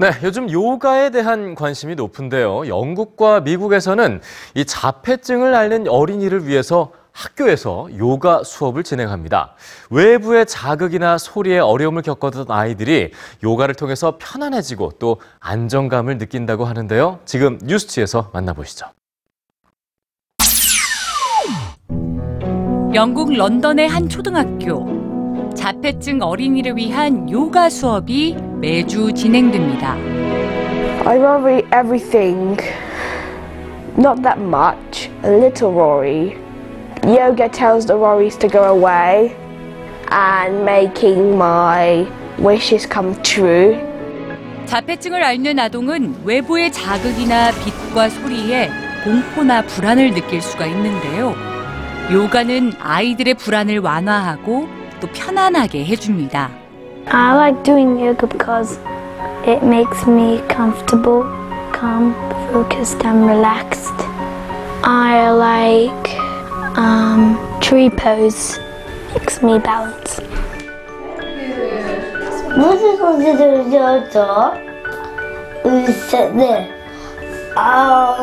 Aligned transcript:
네, 0.00 0.12
요즘 0.22 0.50
요가에 0.50 1.10
대한 1.10 1.54
관심이 1.54 1.94
높은데요. 1.94 2.68
영국과 2.68 3.40
미국에서는 3.40 4.22
이 4.54 4.64
자폐증을 4.64 5.54
앓는 5.54 5.88
어린이를 5.88 6.46
위해서 6.46 6.92
학교에서 7.12 7.86
요가 7.98 8.42
수업을 8.42 8.82
진행합니다. 8.82 9.52
외부의 9.90 10.46
자극이나 10.46 11.18
소리에 11.18 11.58
어려움을 11.58 12.00
겪었던 12.00 12.46
아이들이 12.48 13.12
요가를 13.42 13.74
통해서 13.74 14.16
편안해지고 14.18 14.92
또 14.98 15.20
안정감을 15.38 16.16
느낀다고 16.16 16.64
하는데요. 16.64 17.18
지금 17.26 17.58
뉴스지에서 17.62 18.30
만나보시죠. 18.32 18.86
영국 22.94 23.34
런던의 23.34 23.86
한 23.86 24.08
초등학교. 24.08 25.09
자폐증 25.54 26.22
어린이를 26.22 26.76
위한 26.76 27.28
요가 27.30 27.68
수업이 27.68 28.36
매주 28.60 29.12
진행됩니다. 29.12 29.94
I 31.06 31.18
worry 31.18 31.62
everything. 31.72 32.60
Not 33.96 34.22
that 34.22 34.40
much, 34.40 35.10
a 35.24 35.30
little 35.30 35.72
worry. 35.72 36.36
Yoga 37.04 37.48
tells 37.48 37.86
the 37.86 37.96
worries 37.96 38.38
to 38.38 38.48
go 38.48 38.64
away 38.64 39.34
and 40.10 40.64
making 40.64 41.36
my 41.36 42.06
wishes 42.38 42.86
come 42.88 43.14
true. 43.22 43.76
자폐증을 44.66 45.22
앓는 45.24 45.58
아동은 45.58 46.16
외부의 46.24 46.70
자극이나 46.70 47.50
빛과 47.64 48.08
소리에 48.08 48.70
공포나 49.04 49.62
불안을 49.62 50.12
느낄 50.14 50.40
수가 50.40 50.66
있는데요. 50.66 51.34
요가는 52.12 52.74
아이들의 52.80 53.34
불안을 53.34 53.78
완화하고 53.80 54.79
또 54.99 55.07
편안하게 55.13 55.85
해줍니다. 55.85 56.49
I 57.07 57.35
like 57.35 57.63
doing 57.63 57.99
yoga 57.99 58.27
because 58.27 58.79
it 59.45 59.63
makes 59.63 60.07
me 60.07 60.41
comfortable, 60.47 61.23
calm, 61.71 62.15
focused, 62.51 63.05
and 63.05 63.27
relaxed. 63.27 63.93
I 64.83 65.29
like 65.29 66.17
um, 66.77 67.37
tree 67.61 67.89
pose, 67.89 68.59
makes 69.13 69.41
me 69.43 69.59
balance. 69.59 70.21
무슨 72.55 72.97
소리 72.97 73.37
들렸죠? 73.37 74.53
으쌰, 75.65 76.29
네. 76.33 76.69
아, 77.55 78.15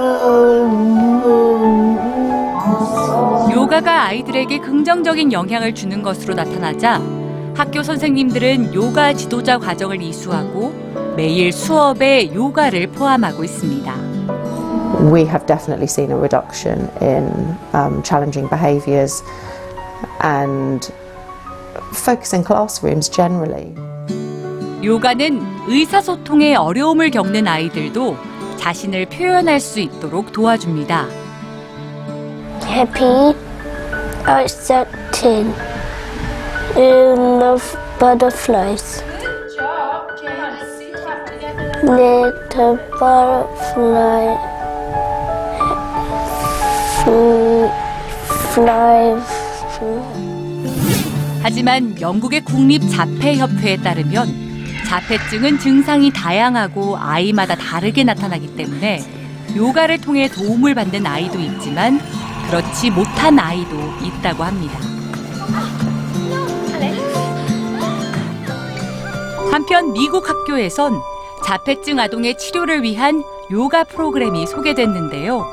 요가가 3.77 4.05
아이들에게 4.05 4.57
긍정적인 4.57 5.31
영향을 5.31 5.75
주는 5.75 6.01
것으로 6.01 6.33
나타나자 6.33 6.99
학교 7.55 7.83
선생님들은 7.83 8.73
요가 8.73 9.13
지도자 9.13 9.59
과정을 9.59 10.01
이수하고 10.01 10.73
매일 11.15 11.51
수업에 11.51 12.33
요가를 12.33 12.87
포함하고 12.87 13.43
있습니다. 13.43 13.93
We 15.11 15.25
have 15.25 15.45
definitely 15.45 15.85
seen 15.85 16.09
a 16.09 16.17
reduction 16.17 16.89
in 17.03 17.55
um, 17.75 18.01
challenging 18.01 18.49
behaviours 18.49 19.23
and 20.23 20.91
focus 21.93 22.33
in 22.33 22.43
classrooms 22.43 23.11
generally. 23.11 23.75
요가는 24.83 25.39
의사소통에 25.67 26.55
어려움을 26.55 27.11
겪는 27.11 27.47
아이들도 27.47 28.17
자신을 28.57 29.05
표현할 29.05 29.59
수 29.59 29.79
있도록 29.79 30.31
도와줍니다. 30.31 31.05
happy, 32.67 33.46
accepting, 34.27 35.53
and 36.75 37.39
love 37.39 37.77
butterflies. 37.99 39.03
Little 41.83 42.77
butterfly 42.99 44.57
fly, 47.07 47.71
fly. 48.53 49.21
하지만 51.41 52.01
영국의 52.01 52.41
국립자폐협회에 52.41 53.77
따르면 53.77 54.27
자폐증은 54.85 55.59
증상이 55.59 56.11
다양하고 56.11 56.97
아이마다 56.97 57.55
다르게 57.55 58.03
나타나기 58.03 58.55
때문에 58.57 59.01
요가를 59.55 60.01
통해 60.01 60.27
도움을 60.27 60.75
받는 60.75 61.05
아이도 61.05 61.39
있지만 61.39 62.01
그렇지 62.47 62.91
못한 62.91 63.37
아이도 63.37 63.75
있다고 64.01 64.43
합니다. 64.43 64.79
한편 69.51 69.91
미국 69.91 70.29
학교에선 70.29 70.97
자폐증 71.43 71.99
아동의 71.99 72.37
치료를 72.37 72.83
위한 72.83 73.23
요가 73.51 73.83
프로그램이 73.83 74.47
소개됐는데요. 74.47 75.45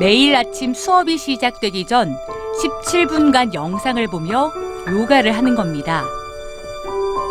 매일 0.00 0.34
아침 0.34 0.74
수업이 0.74 1.18
시작되기 1.18 1.86
전 1.86 2.16
17분간 2.62 3.54
영상을 3.54 4.04
보며 4.08 4.52
요가를 4.88 5.36
하는 5.36 5.54
겁니다. 5.54 6.04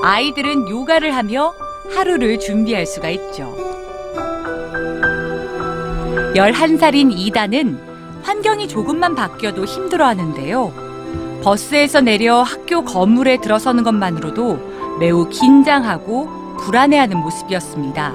아이들은 0.04 0.70
요가를 0.70 1.14
하며 1.16 1.54
하루를 1.94 2.40
준비할 2.40 2.86
수가 2.86 3.10
있죠. 3.10 3.54
11살인 6.36 7.12
이다는 7.18 7.97
환경이 8.28 8.68
조금만 8.68 9.16
바뀌어도 9.16 9.64
힘들어 9.64 10.06
하는데요. 10.06 10.74
버스에서 11.44 12.02
내려 12.02 12.42
학교 12.42 12.84
건물에 12.84 13.38
들어서는 13.38 13.86
것만으로도 13.86 14.98
매우 15.00 15.30
긴장하고 15.30 16.58
불안해하는 16.58 17.16
모습이었습니다. 17.20 18.14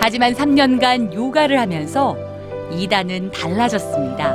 하지만 0.00 0.32
3년간 0.32 1.12
요가를 1.12 1.60
하면서 1.60 2.16
이다는 2.72 3.30
달라졌습니다. 3.32 4.32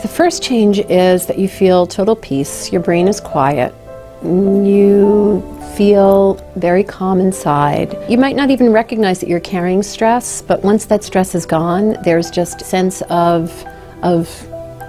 The 0.00 0.08
first 0.08 0.42
change 0.42 0.80
is 0.88 1.26
that 1.26 1.36
you 1.36 1.44
feel 1.44 1.86
total 1.86 2.18
peace. 2.18 2.72
Your 2.72 2.82
brain 2.82 3.08
is 3.08 3.22
quiet. 3.22 3.74
You 4.22 5.42
feel 5.76 6.34
very 6.56 6.84
calm 6.84 7.20
inside. 7.20 7.96
You 8.08 8.18
might 8.18 8.36
not 8.36 8.50
even 8.50 8.70
recognize 8.72 9.20
that 9.20 9.28
you're 9.28 9.40
carrying 9.40 9.82
stress, 9.82 10.42
but 10.42 10.62
once 10.62 10.84
that 10.86 11.02
stress 11.04 11.34
is 11.34 11.46
gone, 11.46 11.96
there's 12.04 12.30
just 12.30 12.60
a 12.60 12.64
sense 12.64 13.02
of, 13.08 13.64
of 14.02 14.28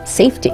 safety. 0.05 0.51